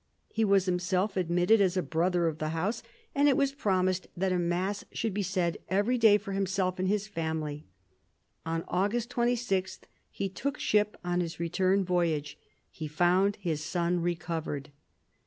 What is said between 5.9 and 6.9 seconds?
day for himself and